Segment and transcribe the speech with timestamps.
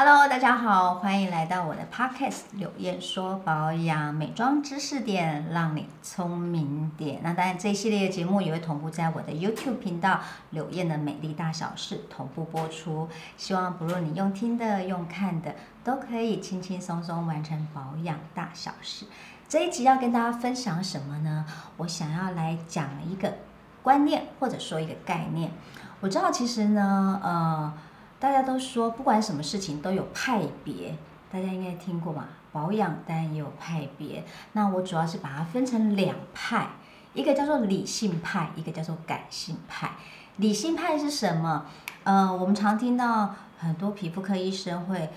[0.00, 7.18] Hello，大家好，欢迎来到我的 Podcast 柳燕说保养美妆知识点，让你聪明点。
[7.24, 13.08] 那当然，这一系列的节目也会同步在我的 YouTube 频道柳燕的美丽大小事同步播出。
[13.36, 19.04] 希望不论你用听的、用看的，都可以轻轻松松完成保养大小事。
[19.48, 21.44] 这一集要跟大家分享什么呢？
[21.76, 23.34] 我想要来讲一个
[23.82, 25.50] 观念，或者说一个概念。
[25.98, 27.72] 我知道，其实呢，呃。
[28.20, 30.96] 大家都说，不管什么事情都有派别，
[31.30, 32.28] 大家应该听过吧？
[32.50, 34.24] 保养当然也有派别。
[34.52, 36.70] 那我主要是把它分成两派，
[37.14, 39.92] 一个叫做理性派，一个叫做感性派。
[40.38, 41.66] 理性派是什么？
[42.02, 45.10] 呃，我们常听到很多皮肤科医生会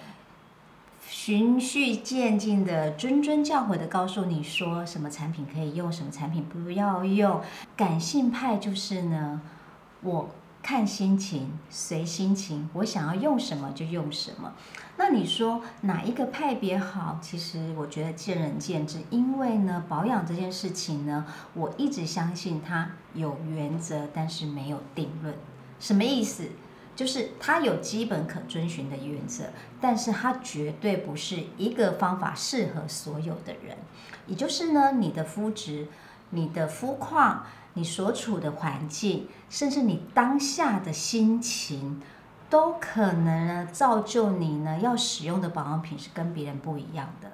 [1.08, 7.42] 循序渐进的、谆谆教诲的告诉你说，什么产品可以用，什么产品不要用。
[7.76, 9.42] 感性派就是呢，
[10.02, 10.30] 我。
[10.62, 14.54] 看心情，随心情，我想要用什么就用什么。
[14.98, 17.18] 那你说哪一个派别好？
[17.22, 19.00] 其实我觉得见仁见智。
[19.09, 25.34] 因为呢，保养这件事情呢，我一直相信它有原则，但是没有定论。
[25.80, 26.50] 什么意思？
[26.96, 29.46] 就是它有基本可遵循的原则，
[29.80, 33.78] 但是它绝对不是一个方法适合所有的人。
[34.28, 35.88] 也就是呢，你的肤质，
[36.30, 37.46] 你的肤况。
[37.73, 42.02] 你所处的环境，甚至你当下的心情，
[42.50, 47.31] 都可能呢造就你呢要使用的保养品是跟别人不一样的。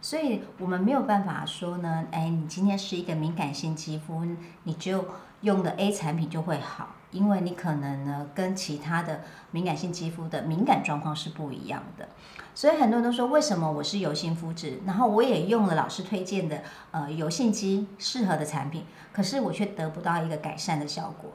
[0.00, 4.24] 所以，我们没有办法说呢，哎，你今天是一个敏感性肌肤，
[4.62, 5.04] 你就
[5.40, 12.08] 用的 A 产品就会好，因为你可能呢跟其他的敏感性肌肤的敏感状况是不一样的。
[12.54, 21.30] 所以很多人都说，为什么我是油性肤质，然后我也用了老师推荐的呃油性肌适合的产品，可是我却得不到一个改善的效果，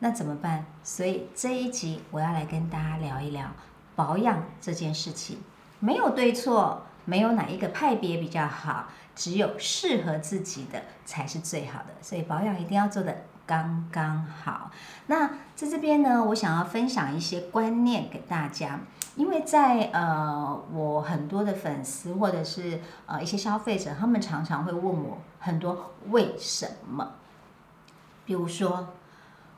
[0.00, 0.66] 那怎么办？
[0.82, 3.52] 所以这一集我要来跟大家聊一聊
[3.96, 5.38] 保养这件事情，
[5.80, 11.94] 没有对错，没有哪一个派别比较好，只有适合自己的才是最好的。
[12.02, 14.70] 所以保养一定要做的刚刚好。
[15.06, 18.80] 那在这边呢，我想要分享一些观念给大家。
[19.16, 27.12] 因为在呃，我很多的粉丝或者是呃一些消费者，他们常常会问我很多为什么，
[28.24, 28.88] 比如说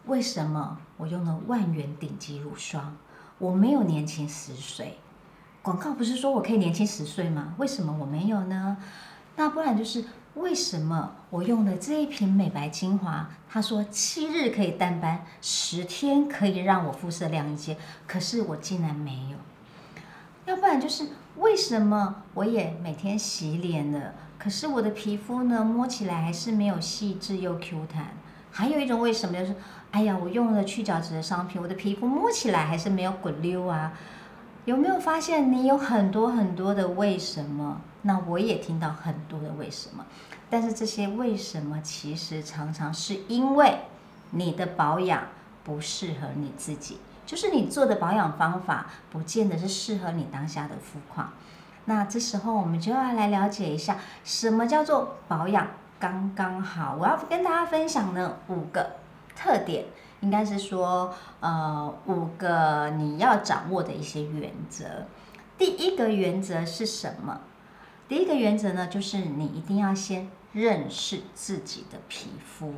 [0.05, 2.99] 为什么我用了万元顶级乳霜，
[3.39, 4.99] 我没有年轻十岁？
[5.63, 7.55] 广告不是说我可以年轻十岁吗？
[7.57, 8.77] 为什么我没有呢？
[9.37, 10.05] 那不然就是
[10.37, 17.77] 为什么我用的这一瓶美白精华，他说七日可以淡斑，十天可以让我肤色亮一些，
[18.07, 19.37] 可是我竟然没有。
[20.45, 21.09] 要不然就是
[21.39, 28.09] 为什么我也每天洗脸了，可是我的皮肤呢摸起来还是没有细致又 Q 弹。
[28.51, 29.55] 还有一种为什么就是，
[29.91, 33.93] 哎呀，我用了去角质的商品，我的皮肤摸起来还是没有滚溜啊。
[34.67, 37.81] 有没有发现你有很多很多的为什么？
[38.03, 40.05] 那我也听到很多的为什么，
[40.51, 43.79] 但是这些为什么其实常常是因为
[44.31, 45.23] 你的保养
[45.63, 51.33] 不适合你自己，就是你做的保养方法不见得是适合你当下的肤况。
[51.85, 55.69] 那这时候我们就要来了解一下什么叫做保养
[56.01, 56.97] 刚刚好。
[57.01, 58.97] 我要跟大家分享呢五个
[59.37, 59.85] 特点。
[60.21, 64.85] 应该是说，呃，五个你要掌握的一些原则。
[65.59, 67.41] 第一个原则是什么？
[68.09, 72.75] 第一个原则呢，就是你一定要先认识自己的皮肤。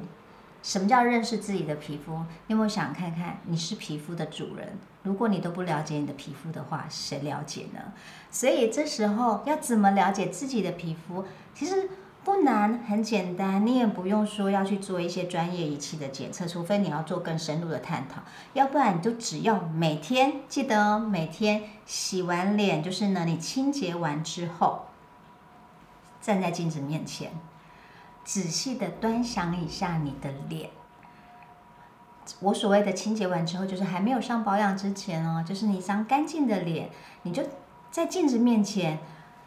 [0.62, 2.16] 什么叫认识自己的皮肤？
[2.47, 4.77] 你有没有想看看，你是皮肤的主人？
[5.03, 7.81] 如果你都不了解你的皮肤的话，谁了解呢？
[8.31, 11.25] 所以这时候要怎么了解自己的皮肤？
[11.54, 11.88] 其实。
[12.28, 18.21] 不难，很简单，你也不用说要去做一些专业仪器的检测，除非你要做更深入的探讨，
[18.53, 24.89] 要不然你就只要每天记得哦每天洗完脸，就是呢，你清洁完之后，
[26.21, 27.33] 站在镜子面前，
[28.25, 30.69] 仔细的端详一下你的脸。
[32.41, 36.91] 我所谓的清洁完之后，就是还没有上保养之前哦，就是你一张干净的脸，
[37.22, 37.43] 你就
[37.91, 38.98] 在镜子面前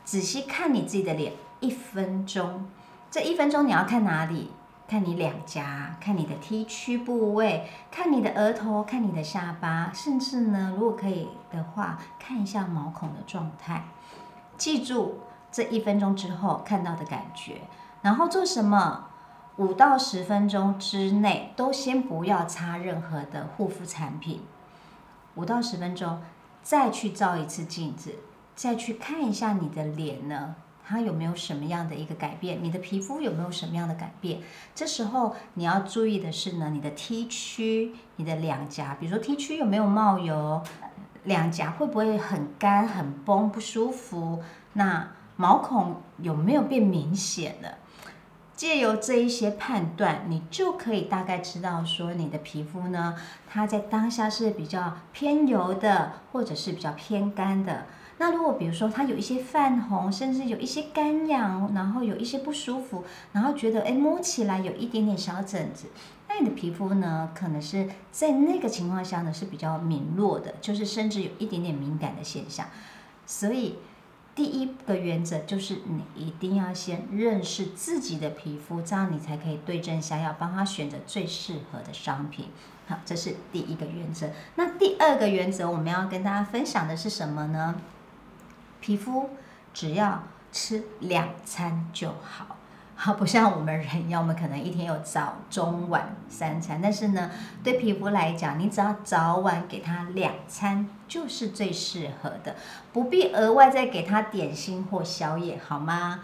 [0.04, 1.34] 仔细看你自己的脸。
[1.62, 2.66] 一分钟，
[3.10, 4.52] 这一分钟你要看哪里？
[4.88, 13.86] 看你两颊，看你的 T 区部位，看你的额头，看你的下巴，甚至呢，如果可以的话，看一下毛孔的状态。
[14.58, 15.19] 记住
[15.50, 17.62] 这一分钟之后看到的感觉，
[18.02, 19.08] 然后做什么？
[19.58, 24.42] 五到十分钟之内都先不要擦任何的护肤产品。
[25.36, 26.22] 五到十分钟
[26.62, 28.16] 再去照一次镜子，
[28.56, 30.56] 再去看一下你的脸呢？
[30.91, 32.61] 它有没有什么样的一个改变？
[32.61, 34.41] 你的皮肤有没有什么样的改变？
[34.75, 40.61] 这时候你要注意的是呢，你的 T 区、你的两颊，比如说 T 区有没有冒油，
[41.23, 44.43] 两颊会不会很干、很崩、不舒服？
[44.73, 47.77] 那毛孔有没有变明显了？
[48.53, 53.15] 借由这一些判断，你就可以大概知道说你的皮肤呢，
[53.49, 57.85] 它在当下是比较偏油的，或者是比较偏干的。
[58.21, 63.03] 那如果比如说它有一些泛红，甚至有一些干痒，然后有一些不舒服，
[63.33, 65.88] 然后觉得哎摸起来有一点点小疹子，
[66.29, 72.68] 那你的皮肤呢，可能是在那个情况下呢是比较敏弱的，就是甚至有一点点敏感的现象，
[73.25, 73.77] 所以。
[74.33, 82.45] 第一个原则就是你一定要先认识自己的皮肤，这样你才可以对症下药，帮他选择最适合的商品。
[82.88, 84.29] 好，这是第一个原则。
[84.56, 87.75] 那第二个原则我们要跟大家分享的是什么呢？
[88.81, 89.30] 皮肤
[89.74, 92.57] 只要吃两餐就好。
[92.94, 97.31] 好， 不像我们人一样，我们可能一天有早、中、晚三餐，但是呢，
[97.63, 102.56] 对皮肤来讲，你只要早晚给它两餐就是最适合的，
[102.92, 106.19] 不必额外再给它点心或宵夜，好吗？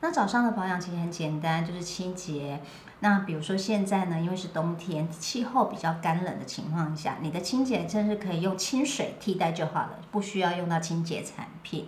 [0.00, 2.60] 那早上的保养其实很简单，就是清洁。
[3.04, 11.86] 那比如说现在呢，因为是冬天，气候比较干冷的情况下，你的清洁真是可以用清水替代就好了，不需要用到清洁产品。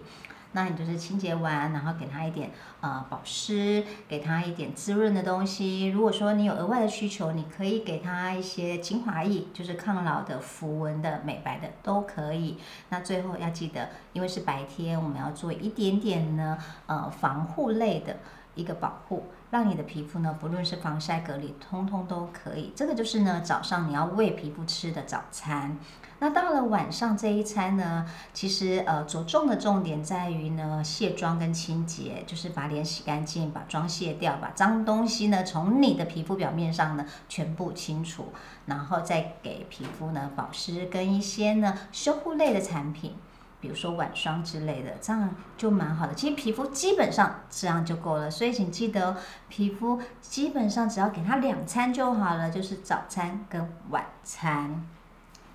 [0.52, 2.50] 那你就是清洁完，然后给它一点
[2.82, 5.86] 呃保湿，给它一点滋润的东西。
[5.86, 12.58] 如果说你有额外的需求，你可以给它一些精华液，就是抗老的、浮纹的、美白的都可以。
[12.90, 18.18] 那最后要记得，因为是白天，我们要做一点点呢呃防护类的
[18.56, 22.72] 一个保护，让你的皮肤呢不论是防晒、隔离，通通都可以。
[22.74, 25.78] 这个就是呢早上你要喂皮肤吃的早餐。
[26.18, 38.32] 那到了晚上这一餐呢，其实呃着重的重点在于呢卸妆跟清洁，就是把脸洗干净，把妆卸掉，把脏东西呢从你的皮肤表面上呢全部清除，
[38.64, 43.14] 然后再给皮肤呢保湿跟一些呢修护类的产品，
[43.60, 46.14] 比如说晚霜之类的，这样就蛮好的。
[46.14, 49.16] 其实皮肤基本上这样就够了，所以请记得
[49.48, 54.86] 皮肤基本上只要给它两餐就好了，就是早餐跟晚餐。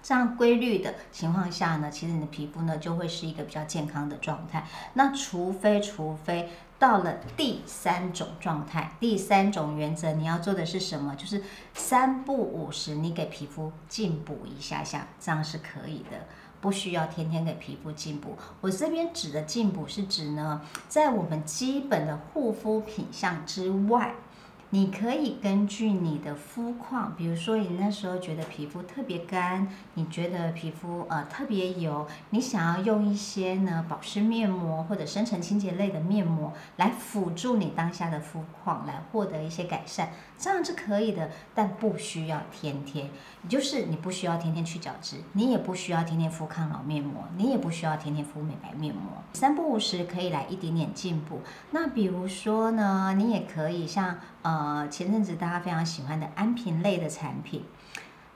[0.03, 4.65] 这样规律的情况下呢，其实你的皮肤呢就会是一个比较健康的状态。
[4.93, 6.49] 那除非除非
[6.79, 11.15] 到了第三种状态，第三种原则你要做的是什么？
[11.15, 11.43] 就是
[11.75, 16.25] 三不五时，你给皮肤进补一下下，这样是可以的，
[16.61, 18.37] 不需要天天给皮肤进补。
[18.61, 24.15] 我这边指的进补是指呢，在我们基本的护肤品项之外。
[24.73, 43.09] 你可以根据你的肤况，比如说你那时候觉得皮肤特别干，你觉得皮肤呃特别油，你想要用一些呢保湿面膜或者深层清洁类的面膜来辅助你当下的肤况，来获得一些改善，这样是可以的，但不需要天天，
[43.43, 51.41] 也就是你不需要天天去角质，你也不需要天天敷抗老面膜，你也不需要天天敷美白面膜，三不五时可以来一点点进步。
[51.71, 54.60] 那比如说呢，你也可以像呃。
[54.61, 57.65] 呃，前阵子大家非常喜欢的安瓶类的产品，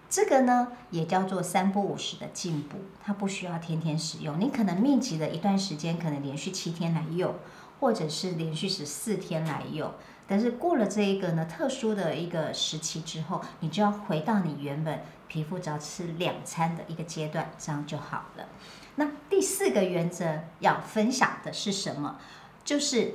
[0.10, 7.36] 这个呢也叫做三不五十的进补，它不需要天天使用，你可能密集的一段时间，可能连续七天来用，
[7.80, 9.92] 或者是连续十四天来用，
[10.26, 18.48] 但是过了这一个呢特殊的一个时期之后，你就要回到你原本皮肤只要吃两餐的一个阶段，这样就好了。
[18.96, 22.18] 那第四个原则要分享的是什么？
[22.64, 23.14] 就是。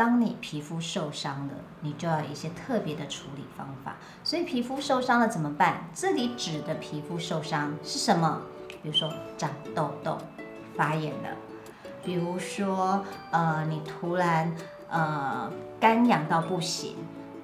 [0.00, 1.52] 当你皮肤受伤了，
[1.82, 3.96] 你就要有一些特别的处理方法。
[4.24, 5.90] 所以皮肤受伤了怎么办？
[5.94, 8.40] 这里指的皮肤受伤是什么？
[8.82, 10.16] 比如说长痘痘、
[10.74, 11.36] 发炎了，
[12.02, 14.50] 比如说呃你突然
[14.88, 16.96] 呃干痒到不行，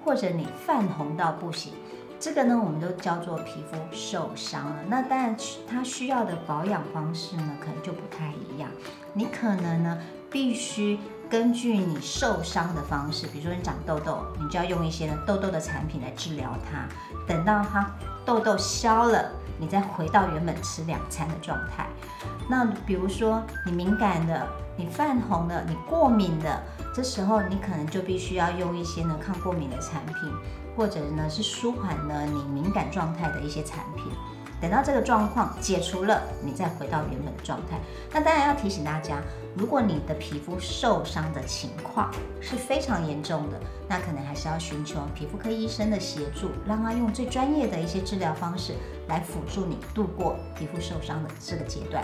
[0.02, 1.74] 或者你泛红到不行，
[2.18, 4.76] 这个呢我们都叫做皮肤受伤了。
[4.88, 5.36] 那当然
[5.68, 8.70] 它需要的保养方式呢可能就不太一样。
[9.12, 9.98] 你可能呢
[10.30, 10.98] 必须。
[11.28, 16.86] 根据你受伤的方式，比如说你长痘痘，你就要用一些呢痘痘的产品来治疗它。
[17.26, 17.90] 等到它
[18.24, 21.88] 痘痘消了，你再回到原本吃两餐的状态。
[22.48, 26.62] 那比如说你敏感的、你泛红的、你过敏的，
[26.94, 30.32] 这时候你可能就必须要用一些呢抗过敏的产品，
[30.76, 34.04] 或者呢是舒缓呢你敏感状态的一些产品。
[34.60, 37.78] 等到这个状况解除了，你再回到原本的状态。
[38.12, 39.20] 那当然要提醒大家，
[39.54, 42.10] 如果你的皮肤受伤的情况
[42.40, 48.72] 是非常严重的，那可能还是要寻求皮肤科医生的协助，让他用最专业的一些治疗方式
[49.08, 52.02] 来辅助你度过皮肤受伤的这个阶段。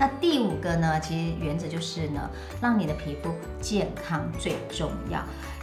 [0.00, 2.28] 那第五个呢，其实原则就是呢，
[2.60, 3.30] 让你的皮肤
[3.60, 5.20] 健康最重要。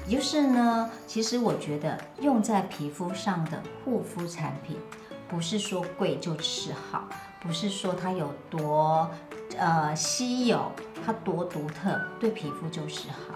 [0.08, 4.77] 也就是呢，其实我觉得用在皮肤上的护肤产品。
[5.27, 7.08] 不是说贵就是好，
[7.41, 9.10] 不是说它有多
[9.58, 10.72] 呃稀有，
[11.05, 13.36] 它多独特，对皮肤就是好。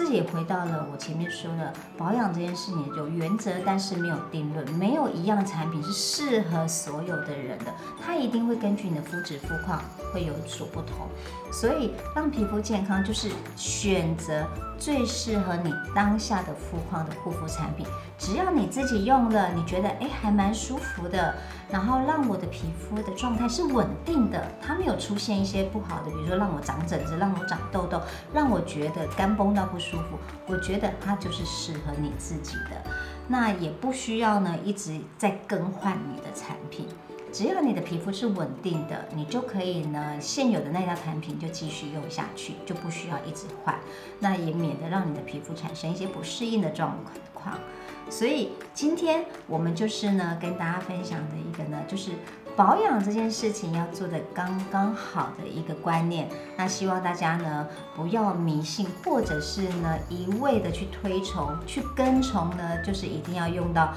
[0.00, 7.66] 这也回到了我前面说的保养这件事情有原则，但是没有定论，没有一样产品是适合所有的人的，
[8.02, 11.06] 它一定会根据你的肤质肤况会有所不同。
[11.52, 14.46] 所以让皮肤健康就是选择
[14.78, 21.34] 最适合你当下的肤况的护肤产品，只要你自己用了，你觉得哎还蛮舒服的，
[21.70, 28.00] 然后让我的皮肤的状态是稳定的，它没有出现一些不好的，比如说让我长疹子，让我长痘痘，
[28.32, 32.90] 让我觉得干绷到不舒服，我觉得它就是适合你自己的，
[33.28, 36.88] 那也不需要呢一直在更换你的产品。
[37.32, 43.78] 只要你的皮肤是稳定的，你就可以呢，现有的那套产品就继续用下去，就不需要一直换，
[44.18, 46.98] 那也免得让你的皮肤产生一些不适应的状
[47.32, 47.56] 况。
[48.08, 52.10] 所以今天我们就是呢，跟大家分享的一个呢，就是
[52.56, 56.28] 保养这件事情要做的刚刚好的一个观念。
[56.56, 63.94] 那希望大家呢不要迷信，或者是呢一味的去推崇、去跟从呢，就是一定要用到。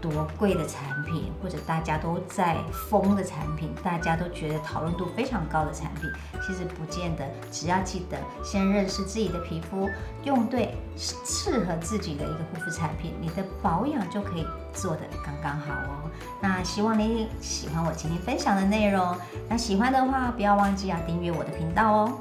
[0.00, 2.56] 多贵的产品，或者大家都在
[2.88, 6.10] 疯的产品，大家都觉得讨论度非常高的产品，
[6.46, 7.24] 其实不见得。
[7.50, 9.88] 只要记得先认识自己的皮肤，
[10.24, 16.10] 用对适合自己的一个护肤产品，你的保养就可以做得刚刚好哦。
[16.40, 19.16] 那希望你喜欢我今天分享的内容，
[19.48, 22.12] 那喜欢的话不要忘记要订阅我的频道哦。